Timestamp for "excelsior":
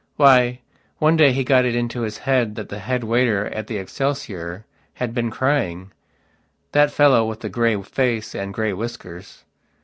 3.77-4.65